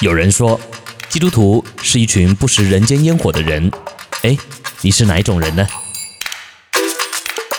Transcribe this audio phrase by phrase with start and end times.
[0.00, 0.60] 有人说，
[1.08, 3.70] 基督徒是一群不食人间烟火的人。
[4.22, 4.36] 哎，
[4.80, 5.64] 你是哪一种人呢？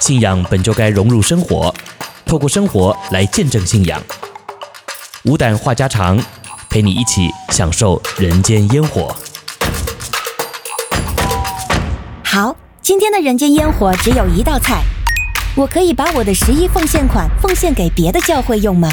[0.01, 1.73] 信仰本就该融入生活，
[2.25, 4.03] 透过生活来见证信仰。
[5.23, 6.21] 无胆话家常，
[6.69, 9.15] 陪你一起享受人间烟火。
[12.21, 14.83] 好，今天的人间烟火只有一道菜，
[15.55, 18.89] 我可以把我的十一奉献款奉献给别的教会用吗？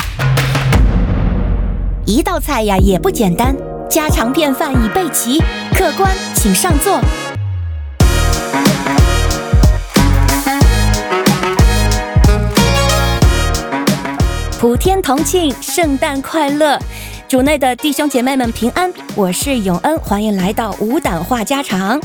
[2.13, 3.57] 一道菜呀，也不简单，
[3.89, 5.39] 家常便饭已备齐，
[5.75, 7.01] 客官请上座。
[14.61, 16.79] 普天同庆，圣诞快乐！
[17.33, 21.99] 主内的弟兄姐妹们平安，我是永恩，欢迎来到无胆话家常。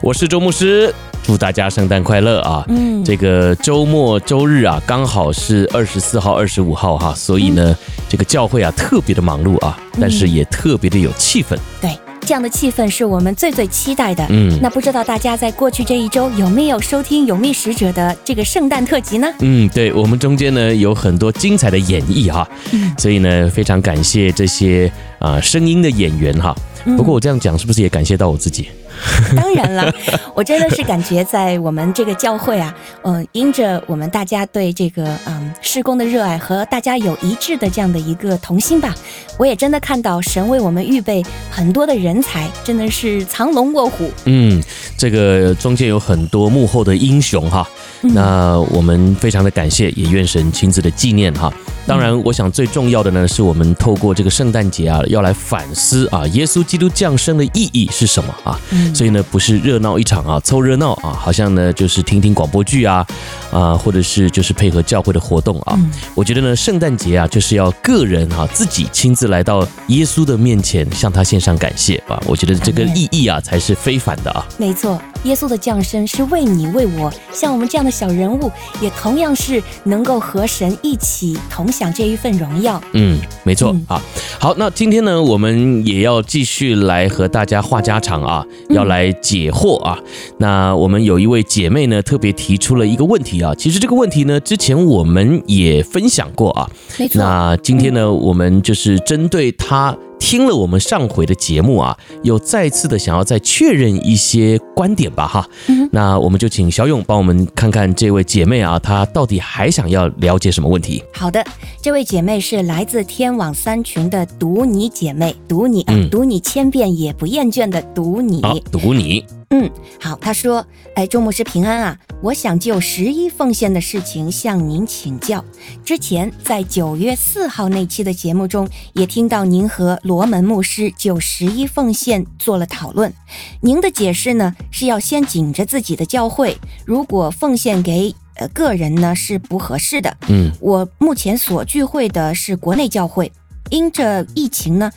[0.00, 0.90] 我是周牧师，
[1.22, 2.64] 祝大家圣诞快乐啊！
[2.68, 11.58] 嗯，这个周末周日啊，刚好是二十四号、二十五号哈，所以呢，嗯、这个教会啊特别的忙碌啊，但是也特别的有气氛。
[11.78, 11.90] 对。
[12.30, 14.24] 这样的气氛是我们最最期待的。
[14.28, 19.26] 嗯，那不知道大家在过去这一周有没有收听《永觅使者》的这个圣诞特辑呢？
[19.40, 24.86] 嗯，对，我们中间呢有很多精彩的演绎哈，嗯，所以呢非常感谢这些
[25.18, 26.54] 啊、呃、声音的演员哈。
[26.96, 28.68] 不过我这样讲是不是也感谢到我自己？
[29.36, 29.92] 当然了，
[30.34, 38.94] 我真的是感觉在我们这个教会啊，嗯、呃，因着我们大家对这个嗯施工的热爱和大家有一致的这样的一个同心吧，
[39.38, 44.10] 我也真的看到神为我们预备很多的人才，真的是藏龙卧虎。
[44.24, 44.62] 嗯，
[44.96, 47.66] 这个中间有很多幕后的英雄哈，
[48.02, 51.52] 那我们非常的感谢，也愿神亲自的纪念哈。
[51.86, 58.60] 当然，我想最重要的呢，是我们透过这个圣诞节啊，要来反思啊，耶稣基督降生的意义是什么啊？
[58.94, 63.06] 所以呢，不是热闹一场啊，凑热闹啊，好像呢就是听听广播剧啊，
[63.50, 65.78] 啊，或者是就是配合教会的活动啊。
[66.14, 72.20] 我觉得呢，圣诞节啊，就是要个人啊自己亲自来到耶稣的面前，向他献上感谢啊。
[72.26, 74.46] 我觉得这个意义啊，才是非凡的啊。
[74.58, 78.50] 没错，耶稣的降生是为你为我，像我们这样的小人物，
[78.80, 82.80] 也同样是能够和神一起同享这一份荣耀。
[82.92, 84.02] 嗯，没错啊。
[84.38, 89.98] 好，那今天呢，我们也要继续来和大家话家常啊，要来解惑啊。
[90.38, 93.54] 那我们有一位姐妹呢，特别提出了一个问题啊。
[93.56, 96.68] 其实这个问题呢，之前我们也分享过啊。
[96.98, 97.18] 没错。
[97.18, 99.96] 那今天呢，我们就是针对她。
[100.20, 105.48] 听了我们上回的节目啊，又再次的想要再确认一些观点吧，哈。
[105.66, 105.88] 嗯。
[105.90, 111.02] 那我们就请小勇帮我们看看这位姐妹啊，她到底还想要了解什么问题？
[111.12, 111.44] 好的，
[111.82, 119.24] 这位姐妹是来自天网三群的读你姐妹，读你啊，读你千遍也不厌倦的读你，好，读你。
[119.52, 119.68] 嗯，
[120.00, 121.98] 好，他说，哎，周牧师平安啊。
[122.22, 125.44] 我想就十一奉献的事情向您请教。
[125.84, 133.12] 之前在九月四号那期的节目中，也听到您和罗门牧师就十一奉献做了讨论。
[133.60, 140.16] 您的解释呢，是要先紧着自己的教会，如果奉献给呃个人呢是不合适的。
[140.28, 143.32] 嗯，我目前所聚会的是国内教会。
[143.70, 144.90] 因着疫情呢，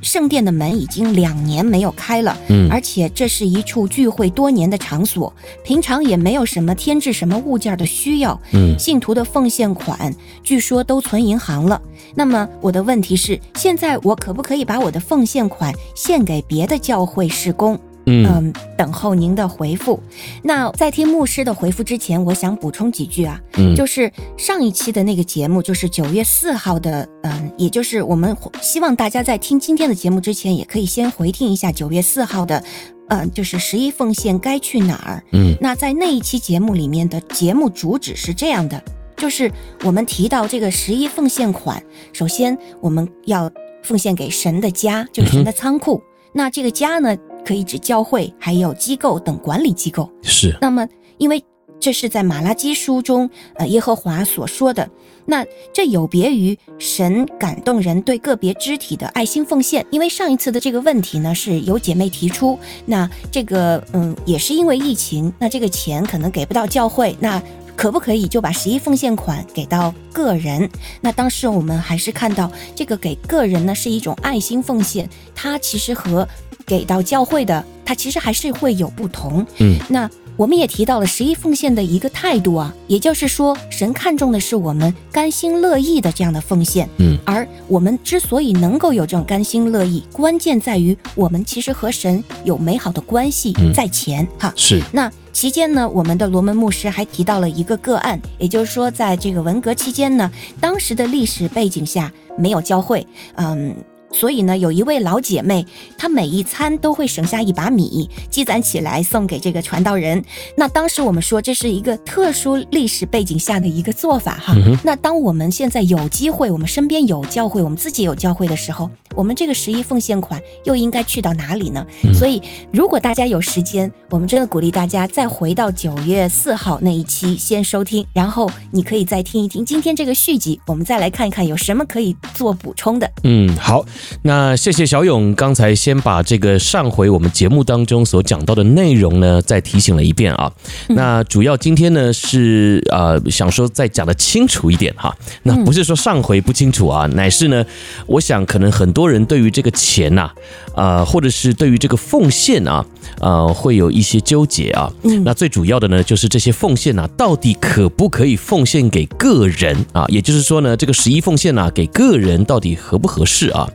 [0.00, 5.32] 圣殿的门已经两年没有开了，嗯，而且这是一处聚会多年的场所，
[5.64, 11.80] 平常也没有什么添置什么物件的需要，嗯，信徒的奉献款据说都存银行了。
[12.14, 17.78] 那么我的问题是，现在我可不可以把我的奉献款献给别的教会事工？
[18.08, 20.00] 嗯，等候您的回复。
[20.42, 32.62] 那在听牧师的回复之前，我想补充几句啊，嗯，就是上一期的那个节目，就是九月四号的，嗯，也就是我们希望大家在听今天的节目之前，也可以先回听一下九月四号的，
[33.08, 35.22] 嗯，就是十一奉献该去哪儿？
[35.32, 38.82] 嗯，那在那一期节目里面的节目主旨是这样的，
[39.16, 39.50] 就是
[39.84, 41.82] 我们提到这个十一奉献款，
[42.12, 43.50] 首先我们要
[43.82, 46.02] 奉献给神的家，就是神的仓库。
[46.04, 47.16] 嗯、那这个家呢？
[47.48, 50.12] 可以指教会，还有机构等管理机构。
[50.22, 50.54] 是。
[50.60, 50.86] 那么，
[51.16, 51.42] 因为
[51.80, 54.86] 这是在马拉基书中，呃，耶和华所说的。
[55.24, 55.42] 那
[55.72, 59.86] 这有别于神感动人对个别肢体的爱心奉献。
[59.90, 62.58] 因为上一次的这个问题呢，是有姐妹提出。
[62.84, 67.16] 那这个，嗯，也是因为疫情，那这个钱可能给不到教会。
[67.18, 67.42] 那
[67.74, 70.68] 可不可以就把十一奉献款给到个人？
[71.00, 76.28] 那当时我们还是看到这个给个人呢是一种爱心奉献，它其实和。
[76.68, 79.44] 给到教会的，它其实还是会有不同。
[79.56, 86.88] 嗯，那我们也提到了十一奉献的一个态度啊，也就是说，神看重的是我们甘心乐意的这样的奉献。
[86.98, 94.22] 嗯，而我们之所以能够有这种甘心乐意，关键在于我们其实和神有美好的关系在前。
[94.22, 94.80] 嗯、哈，是。
[94.92, 100.30] 那期间呢，我们的罗门牧师还提到了一个个案，也就是说，在这个文革期间呢，
[100.60, 103.04] 当时的历史背景下没有教会，
[103.34, 103.74] 嗯。
[104.10, 105.66] 所以呢，有一位老姐妹，
[105.96, 110.24] 她每一餐都会省下一把米，积攒起来送给这个传道人。
[110.56, 114.54] 那当时我们说这是一个特殊历史背景下的一个做法哈。
[114.56, 121.86] 嗯、那当我们现在有机会，我们身边有教会，我们自己有教会的时候，我们这个十一奉献款又应该去到哪里呢？
[122.04, 133.10] 嗯、所以，如果大家有时间，我们真的鼓励大家再回到九月四号那一期先收听，然后你可以再听一听今天这个续集，我们再来看一看有什么可以做补充的。
[133.24, 133.84] 嗯，好。
[134.22, 140.50] 那谢谢小勇，刚才先把这个上回我们节目当中所讲到的内容呢，再提醒了一遍啊。
[140.88, 145.14] 那主要今天呢是呃想说再讲的清楚一点哈。
[145.42, 147.64] 那不是说上回不清楚啊，乃是呢，
[148.06, 150.30] 我想可能很多人对于这个钱呐，
[150.74, 152.84] 呃，或者是对于这个奉献啊，
[153.20, 154.90] 呃，会有一些纠结啊。
[155.24, 160.04] 那最主要的呢，就是这些奉献啊，到底可不可以奉献给个人啊？
[160.08, 163.68] 也就是说呢，这个十一奉献啊，给个人到底合不合适啊？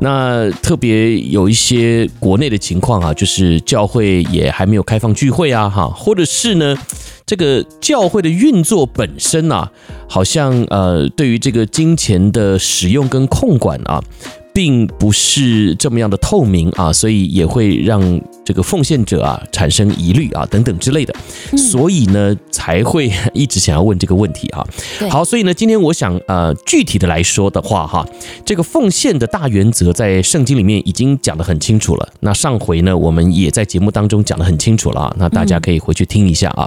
[0.00, 6.76] 那特别有一些国内的情况啊，就是教会也还没有开放聚会啊，哈，或者是呢，
[7.24, 9.70] 这个教会的运作本身啊，
[10.08, 14.02] 好像呃，对于这个金钱的使用跟控管啊。
[14.56, 18.00] 并不是这么样的透明啊，所以也会让
[18.42, 21.14] 这个奉献者啊产生疑虑啊等等之类的，
[21.58, 24.66] 所以呢才会一直想要问这个问题啊。
[25.10, 28.08] 好，所以呢今天我想呃具体的来说的话哈，
[28.46, 32.08] 这个奉献的大原则在圣经里面已经讲得很清楚了。
[32.20, 36.66] 那上回呢我们也在节目当中讲得很清楚了啊，那大家可以回去听一下啊。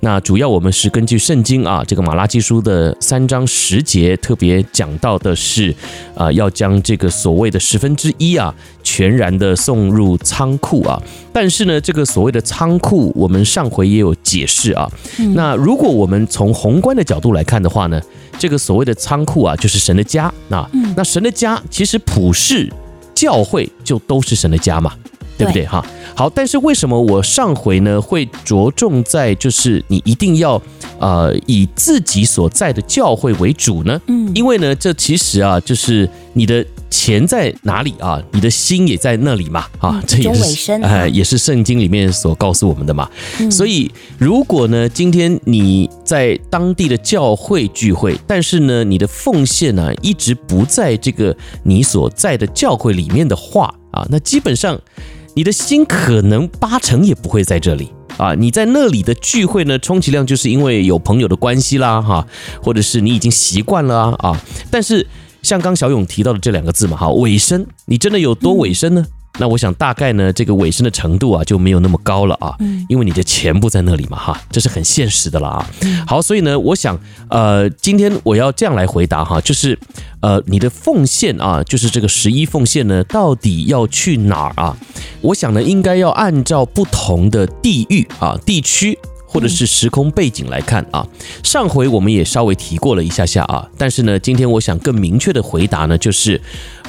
[0.00, 5.72] 那主要我们是根据圣经啊这个马拉基书的三章十节特别讲到的是
[6.16, 10.98] 啊要将这个所所谓的十分之一啊，全然的送入仓库啊，
[11.30, 14.90] 但是呢，这个所谓的仓库，我们上回也有解释啊。
[15.34, 18.00] 那如果我们从宏观的角度来看的话呢，
[18.38, 20.32] 这个所谓的仓库啊，就是神的家。
[20.48, 20.66] 那
[20.96, 22.72] 那神的家，其实普世
[23.14, 24.94] 教会就都是神的家嘛。
[25.36, 25.84] 对不对哈？
[26.18, 30.60] 好，但是为什么我上回呢会着重在就是你一定要
[30.98, 34.00] 呃以自己所在的教会为主呢？
[34.08, 43.08] 嗯，因为呢这其实啊就是你的钱在哪里啊，你的心也在那里嘛啊，这也是哎、呃、也是圣经里面所告诉我们的嘛。
[43.48, 43.88] 所以
[44.18, 54.76] 如果呢今天你在当地的教会聚会，但是呢你的奉献呢一直不在这个你所在的教会里面的话啊，那基本上。
[55.34, 58.34] 你的心可能八成也不会在这里啊！
[58.34, 62.26] 你在那里的聚会呢，充其量就是因为有朋友的关系啦，哈，
[62.62, 64.42] 或者是你已经习惯了啊啊！
[64.70, 65.06] 但是
[65.42, 69.06] 像刚小勇提到的这两个字嘛，哈，尾声，你真的有多尾声呢？
[69.40, 72.56] 那我想大概呢，这个尾声的程度啊就没有那么高了啊，
[72.88, 75.70] 因为你的钱不在那里嘛，哈，这是很现实的了啊。
[76.04, 76.98] 好，所以呢，我想，
[77.30, 79.78] 呃，今天我要这样来回答哈，就是，
[80.20, 84.76] 呃，你的奉献啊，就是这个十一奉献呢，到底要去哪儿啊？
[85.20, 88.98] 我想呢，应该要按照不同的地域啊、地区。
[89.30, 91.06] 或者是时空背景来看啊，
[91.42, 96.40] 上回我们也稍微提过了一下下啊，但是呢，今天我想更明确的回答呢，就是，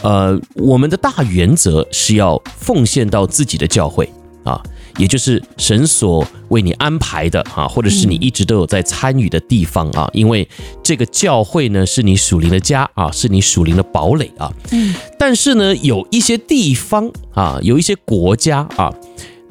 [0.02, 4.10] 呃，我们的大原则是要奉献到自己的教会
[4.46, 4.64] 啊，
[5.00, 10.48] 也就是神所为你安排的啊，或者是你一直都有在参与的地方啊，因为
[10.84, 14.54] 这个教会呢是你属灵的家啊，是你属灵的堡垒啊。
[14.72, 14.94] 嗯。
[15.18, 18.94] 但是呢，有一些地方啊，有一些国家啊，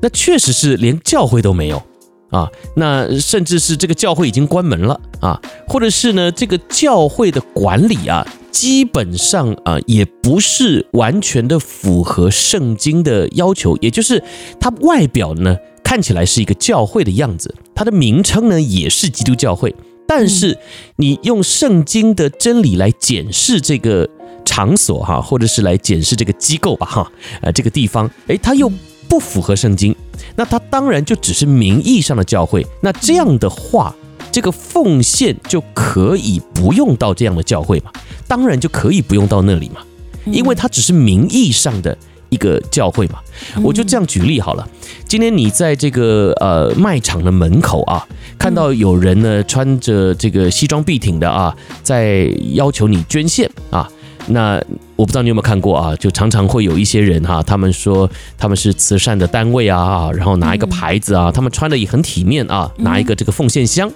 [0.01, 1.83] 那确实是连教会都没有。
[2.31, 14.23] 啊，那甚至是这个教会已经关门了啊，或者是呢，这个教会的管理啊，基本上啊，也不是完全的符合圣经的要求，也就是
[14.61, 19.75] 它外表呢看起来是一个教会的样子，它的名称呢也是基督教会，
[20.07, 20.59] 但是
[20.97, 24.09] 你用圣经的真理来检视这个
[24.45, 27.13] 场所哈，或者是来检视这个机构吧哈，
[27.43, 28.71] 呃，这个地方，诶，它又。
[29.11, 29.97] 不符合圣经，
[30.37, 32.67] 那它当然就只是名义上的教会。
[32.83, 33.97] 那这样的话，
[34.31, 37.91] 这个奉献就可以不用到这样的教会嘛？
[38.27, 39.81] 当然就可以不用到那里嘛，
[40.27, 41.97] 因为它只是名义上的
[42.29, 43.19] 一个教会嘛。
[43.63, 44.69] 我就这样举例好了。
[45.07, 48.07] 今天你在这个呃卖场的门口啊，
[48.39, 53.89] 看到有人呢穿着这个西装笔挺的啊，在要求你捐献啊。
[54.27, 54.63] 那
[54.99, 55.95] 我不知道你有没有看过啊？
[55.95, 63.89] 就常常会有一些人哈，他们说他们是慈善的单位啊，然后拿一个牌子啊，他们穿的也很体面啊，拿一个这个奉献箱，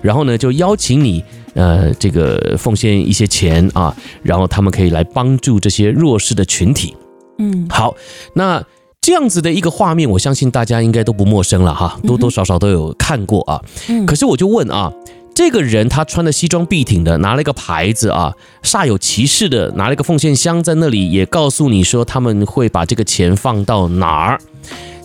[0.00, 3.92] 然后呢就邀请你呃这个奉献一些钱啊，
[4.22, 6.94] 然后他们可以来帮助这些弱势的群体。
[7.40, 7.96] 嗯，好，
[8.34, 8.64] 那
[9.00, 13.60] 这样子的一个画面，我相信大家应该都不陌生了哈，多多少少都有看过啊。
[14.06, 14.92] 可是我就问啊。
[15.34, 24.40] 这个人他穿的西装笔挺的，拿了一个牌子啊，煞有其事的拿了一个奉献箱在那里，也告诉你说他们会把这个钱放到哪儿。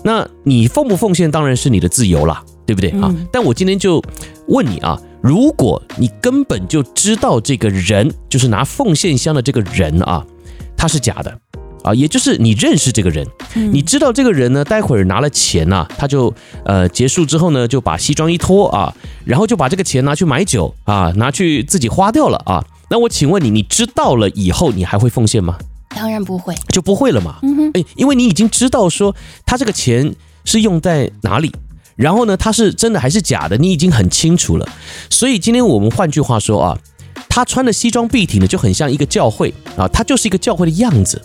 [0.04, 3.14] 那你奉不奉献当然是你的自由了，对不对啊？
[3.32, 4.02] 但我今天就
[4.48, 10.24] 问你啊，如果你根本就知道这个人就是拿奉献箱的这个人啊，
[10.78, 11.38] 他是假的。
[11.84, 16.34] 啊，也就是你认识这个人，你知道这个人呢，待会儿拿了钱呐、啊，他就
[16.66, 18.94] 呃结束之后呢，就把西装一脱啊，
[19.26, 22.64] 然后就把这个钱拿去买酒啊，拿去自己花掉了啊。
[22.90, 25.58] 那我请问你，你知道了以后，你还会奉献吗？
[25.96, 27.40] 当然不会，就不会了嘛。
[27.42, 30.14] 嗯哼，哎，因为你已经知道说他这个钱
[30.46, 31.52] 是用在哪里，
[31.96, 34.68] 然后呢，他是真的还是假的，你已经很清楚了。
[35.10, 36.78] 所以今天我们换句话说啊，
[37.30, 41.22] 他穿的西装笔挺的就很像一个教会啊，他就是一个教会的样子。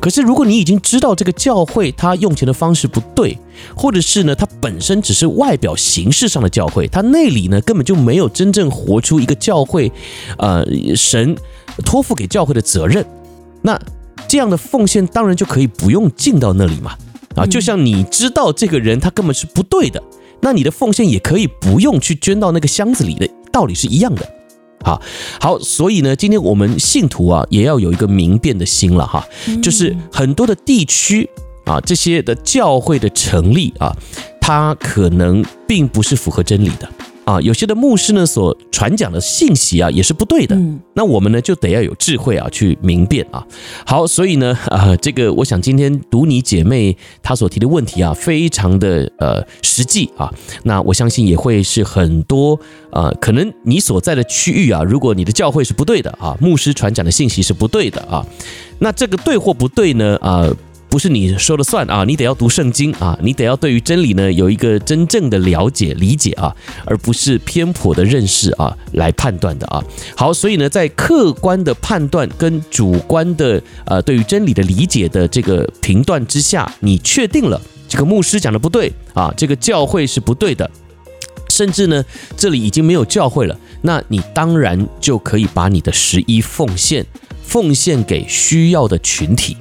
[0.00, 3.36] 可是，如果你已经知道这个教会他用钱的方式不对，
[3.76, 9.90] 或者是呢，他本身只是外表形式上的教会，他内里呢根本就没有真正活出一个教会，
[10.38, 11.36] 呃，神
[11.84, 13.04] 托付给教会的责任，
[13.62, 13.78] 那
[14.26, 16.96] 这样的奉献当然就可以不用进到那里嘛，
[17.34, 20.02] 啊，就像你知道这个人他根本是不对的，
[20.40, 24.35] 那你的奉献也可以不用去捐到那个箱子里的道理是一样的。
[24.82, 25.00] 好
[25.40, 29.26] 好，所以呢，今天我们信徒啊，也要有一个明辨的心了哈，
[29.62, 31.28] 就是很多的地区
[31.64, 33.96] 啊，这些的教会的成立啊，
[34.40, 36.88] 它可能并不是符合真理的。
[37.26, 43.44] 啊，有些的牧师呢所传讲的信息啊也是不对的，嗯，那我们呢就得要有智慧啊去明辨啊。
[43.84, 50.32] 好，所以呢， 啊，这个我想今天读你姐妹她所提的问题啊，非常的呃实际啊。
[50.62, 52.56] 那我相信也会是很多
[52.92, 58.24] 呃，可能你所在的区域啊，如果你的教会是不对的啊，牧师传讲的信息是不对的啊，
[58.78, 60.16] 那这个对或不对呢？
[60.22, 60.48] 啊。
[60.96, 69.84] 不是你说了算啊，你得要读圣经啊，你得要对于真理呢有一个真正的了解理解啊，而不是偏颇的认识啊来判断的啊。
[70.16, 80.70] 好，所以呢，在客观的判断跟主观的呃对于真理的理解的这个评断之下，你确定了这个牧师讲的不对啊，这个教会是不对的，
[81.50, 82.02] 甚至呢
[82.38, 87.04] 这里已经没有教会了，那你当然就可以把你的十一奉献
[87.44, 89.58] 奉献给需要的群体。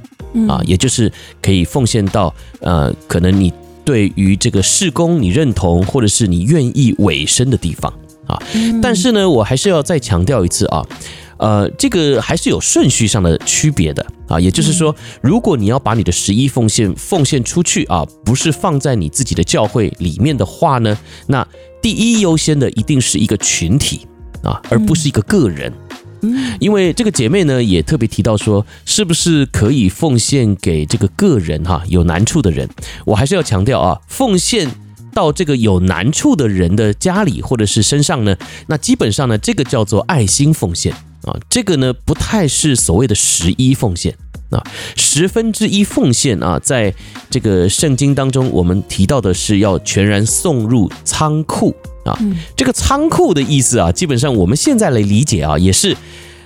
[0.48, 1.12] 啊，也就是
[1.42, 3.52] 可以奉献到呃，可能你
[3.84, 7.92] 对于这个事工你认同，或者是你愿意委身的地方
[8.28, 8.42] 啊。
[8.82, 10.86] 但是呢，我还是要再强调一次啊，
[11.38, 14.40] 呃，这个还是有顺序上的区别的啊。
[14.40, 21.48] 也就是说，如果你要把你的十一奉献奉献出去啊，不是放在你自己的教会里面的话呢，那
[21.82, 24.08] 第一优先的一定是一个群体
[24.44, 25.72] 啊，而不是一个个人。
[26.60, 32.70] 因为这个姐妹呢，也特别提到说，是不是可以奉献给这个个人哈，有难处的人？
[33.06, 34.70] 我还是要强调啊，奉献
[35.14, 38.36] 到这个有难处的人的家里或者是身上呢，
[38.68, 44.16] 那基本上呢，这个叫做爱心奉献啊，这个呢不太是所谓的十一奉献
[44.50, 44.64] 啊，
[44.96, 46.94] 十分之一奉献啊，在
[47.30, 51.76] 这个圣经当中，我们提到的是要全然送入仓库。
[52.06, 52.18] 啊，
[52.56, 55.96] 这个仓库的意思啊，基本上我们现在来理解啊，也是，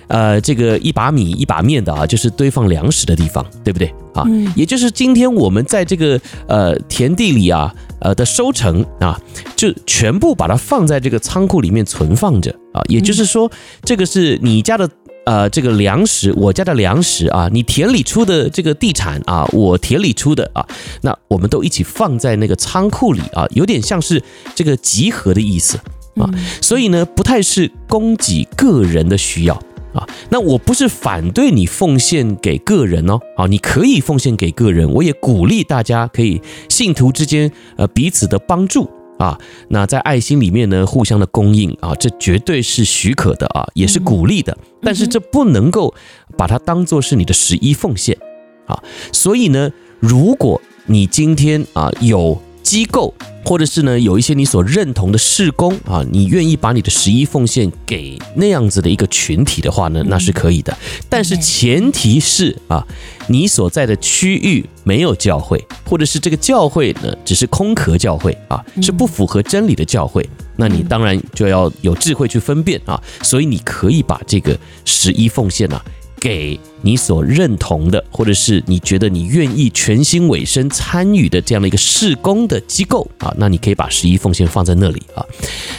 [0.08, 4.24] 呃，这个一把米一把面的啊，就是堆放粮食的地方，对不对啊？
[4.56, 9.20] 也就是今天我们在这个呃田地里啊，呃的收成啊，
[9.54, 12.82] 就全部把它放在这个仓库里面存放着啊。
[12.88, 13.50] 也就是说，
[13.84, 14.88] 这个是你家的。
[15.26, 20.66] 呃，这个粮食，我家的粮食啊，你田里出的这个地产啊，我田里出的啊，
[21.02, 24.22] 那我们都一起放在那个仓库里啊，有点像是
[24.54, 25.78] 这个集合的意思
[26.16, 26.28] 啊，
[26.60, 29.54] 所以呢，不太是供给个人的需要
[29.92, 30.06] 啊。
[30.30, 38.90] 那我不是反对你奉献给个人哦，啊，你可以奉献给个人，我也鼓励大家可以信徒之间呃彼此的帮助。
[39.20, 44.56] 啊，那在爱心里面呢，互相的供应啊，这绝对是许可的啊，也是鼓励的。
[44.80, 45.94] 但是这不能够
[46.38, 48.16] 把它当做是你的十一奉献
[48.64, 48.82] 啊。
[49.12, 53.12] 所以呢，如果你今天啊有机构，
[53.44, 60.78] 或者是呢有一些你所认同的事工啊，你愿意把你的十一奉献给那样子的一个群体的话呢，那是可以的。
[61.08, 62.86] 但是前提是啊，
[63.26, 70.24] 你所在的区域没有教会，或者是这个教会呢只是空壳教会啊，是不符合真理的教会，
[70.54, 73.02] 那你当然就要有智慧去分辨啊。
[73.20, 75.84] 所以你可以把这个十一奉献啊。
[76.20, 85.24] 给你所认同的，或者是你觉得你愿意全心委身参与的这样的一个事工的机构啊，那你可以把十一奉献放在那里啊。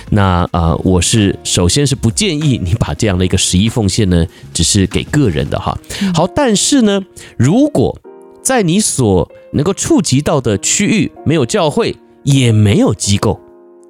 [0.10, 5.78] 那啊、呃，我是首先是不建议你把这样的一个十一奉献呢，只是给个人的哈。
[6.14, 7.02] 好，但是呢，
[7.38, 7.98] 如果
[8.42, 13.40] 在你所能够触及到的区域没有教会，也没有机构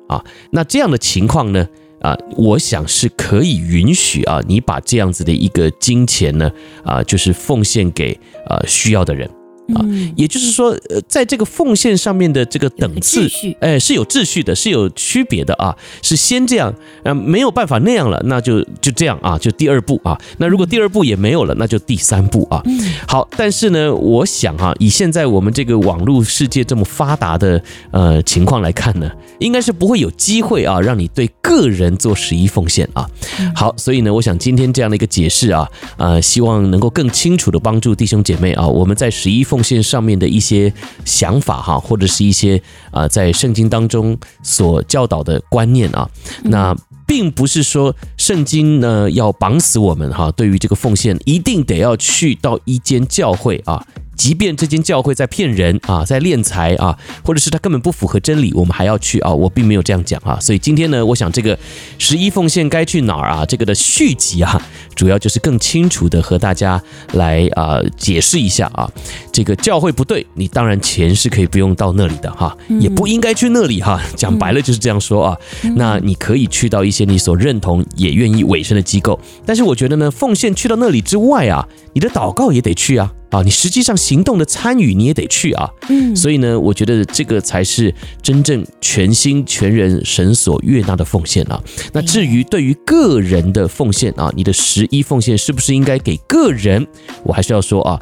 [0.10, 1.68] 啊，那这样的情况呢，
[2.02, 6.52] 啊，我想是可以允许啊，你把这样子的一个金钱呢，
[6.84, 9.30] 啊，就是奉献给啊需要的人。
[9.76, 9.86] 啊，
[10.16, 13.28] 也就是说，呃，在这个奉献上面的这个等次，
[13.60, 15.76] 哎，是有秩序的，是有区别的啊。
[16.02, 16.74] 是先这样，
[17.04, 20.20] 呃，没有办法那样了，那就就这样啊，就第二步啊。
[20.38, 22.62] 那如果第二步也没有了，那就第三步啊。
[23.08, 27.62] 好，但是呢，我想啊，以现在我们这个网络世界这么发达的
[27.92, 29.10] 呃情况来看呢，
[29.40, 33.08] 应该是不会有机会啊，让你对个人做十一奉献啊。
[33.56, 40.74] 好，所以呢，我想今天这样的一个解释啊，呃，希望能够更清楚的帮助弟兄姐妹啊，我们在十一奉献上面的一些
[41.06, 46.10] 想法哈，或者是一些啊，在圣经当中所教导的观念啊，
[46.44, 46.76] 那
[47.06, 53.86] 并不是说圣经呢要绑死我们哈，对于这个奉献一定得要去到一间教会啊。
[54.22, 59.34] 即便这间教会在骗人啊，在敛财啊，或者是他根本不符合真理，我们还要去啊？
[59.34, 60.40] 我并没有这样讲啊。
[60.40, 61.58] 所以今天呢，我想这个
[61.98, 63.44] 十一奉献该去哪儿啊？
[63.44, 64.62] 这个的续集啊，
[64.94, 66.80] 主要就是更清楚的和大家
[67.14, 68.88] 来啊解释一下啊。
[69.32, 74.00] 这个教会不对，你当然钱是可以不用到那里的哈，也不应该去那里哈。
[74.16, 75.38] 讲白了就是这样说啊。
[75.76, 83.12] 那你可以去到一些你所认同也愿意委身的机构，但是我觉得呢，奉献去到那里之外啊，你的祷告也得去啊。
[83.32, 91.62] 啊，你实际上行动的参与你也得去啊，嗯，所以呢，我觉得这个才是真正全心全人神所悦纳的奉献啊。
[91.94, 96.86] 那至于对于个人的奉献啊，你的十一奉献是不是应该给个人？
[97.24, 98.00] 我还是要说啊，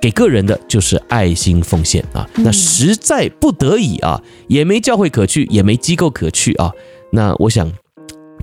[0.00, 2.28] 给个人的就是爱心奉献啊。
[2.36, 6.72] 那实在不得已啊，也没教会可去，也没机构可去啊。
[7.12, 7.72] 那我想。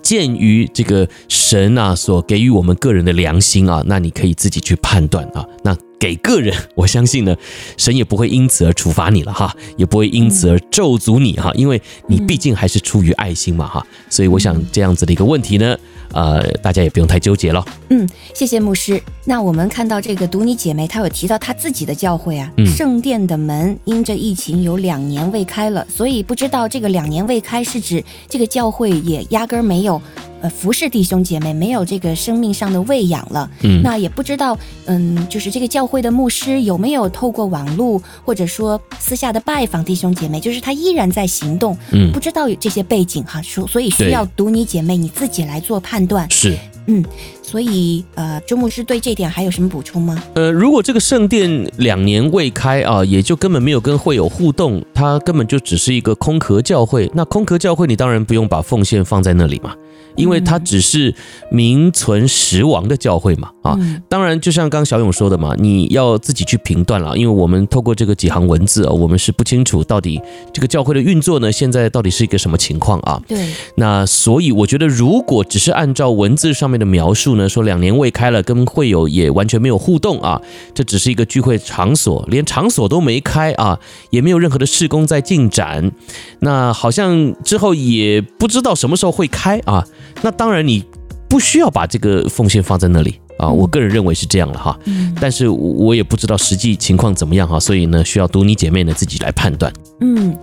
[0.02, 5.46] 鉴于这个神啊所给予我们个人的良心啊，那你可以自己去判断啊。
[5.62, 7.36] 那给个人，我相信呢，
[7.78, 13.86] 神也不会因此而处罚你了哈，也不会因此而咒诅你哈，因为你毕竟还是出于爱心嘛哈。
[14.10, 15.78] 所以我想这样子的一个问题呢。
[16.12, 17.64] 呃，大家也不用太纠结了。
[17.90, 19.00] 嗯，谢谢牧师。
[19.26, 30.02] 那我们看到这个读你姐妹，她有提到她自己的教会啊，嗯、圣殿的门因着疫情有两年未开了，所以不知道这个两年未开是指这个教会也压根儿没有。
[30.42, 47.04] 呃，服侍弟兄姐妹没有这个生命上的喂养了，嗯，那也不知道，嗯，就是这个教会的牧师有没有透过网络或者说私下的拜访弟兄姐妹，就是他依然在行动，嗯，不知道有这些背景哈，所所以需要读你姐妹你自己来做判断，是，嗯，
[47.44, 50.24] 所以呃，周牧师对这点还有什么补充吗？
[50.36, 59.76] 呃，如果这个圣殿两年未开啊，也就根本没有跟会友互动，它根本就只是一个空壳教会，那空壳教会你当然不用把奉献放在那里嘛。
[60.20, 61.16] 因为它只是
[61.50, 63.78] 名存实亡的教会嘛，啊，
[64.10, 70.22] 当然就像刚小勇说的嘛，你要自己去评断了，因为我们透过这个几行文字啊，我们是不清楚到底
[70.54, 73.22] 这个教会的运作呢，现在到底是一个什么情况啊？
[73.28, 80.42] 对，那所以我觉得，如果只是按照文字上面的描述呢，说两年未开了，跟会友也完全没有互动啊，
[80.74, 83.80] 这只是一个聚会场所，连场所都没开啊，
[84.10, 85.92] 也没有任何的施工在进展，
[86.40, 89.86] 那好像之后也不知道什么时候会开啊。
[90.22, 90.84] 那当然，你
[91.30, 94.78] 不需要把这个奉献放在那里啊，我个人认为是这样了哈。
[95.20, 99.72] 但是我也不知道实际情况怎么样哈，所以呢，需要读你姐妹呢自己来判断。
[100.02, 100.36] 嗯，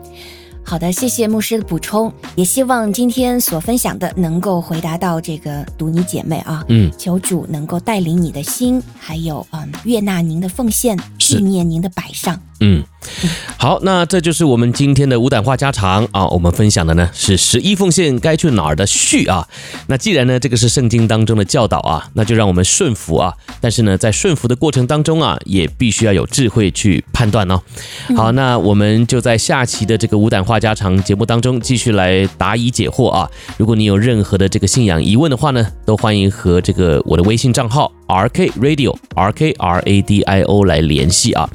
[0.65, 6.65] 好的，谢谢牧师的补充，也希望今天所分享的能够回答到这个读你姐妹啊。
[6.69, 12.41] 嗯，求主能够带领你的心，还有嗯，悦纳您的奉献，纪念您的摆上。
[12.61, 12.83] 嗯，
[13.59, 16.27] 好，那这就是我们今天的五胆话家常啊。
[16.29, 19.47] 我们分享的呢是十一奉献该去哪儿的序啊。
[19.89, 23.35] 那既然呢这个是圣经当中的教导啊，那就让我们顺服啊。
[23.61, 27.61] 但是呢在顺服的过程当中啊，也必须要有智慧去判断哦。
[28.17, 33.31] 好，那我们就在下期的这个五胆话家常节目当中继续来答疑解惑啊。
[33.59, 41.49] 如果你有任何的这个信仰疑问的话呢，都欢迎和这个我的微信账号 R K Radio R K R A D I O 来联系啊。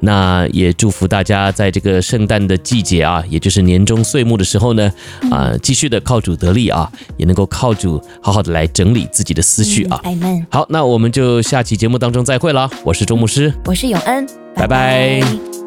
[0.00, 4.92] 那也祝福大家在这个圣诞的季节啊，也就是年终岁末的时候呢，
[5.30, 10.00] 啊，继续的靠主得力啊，也能够靠主好好的来整理自己的思绪啊。
[10.50, 12.68] 好，那我们就下期节目当中再会了。
[12.84, 15.63] 我是周牧师，我是永恩，拜拜。